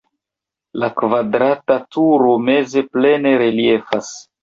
La 0.83 0.89
kvadrata 1.01 1.79
turo 1.99 2.35
meze 2.49 2.87
plene 2.93 3.39
reliefas. 3.47 4.15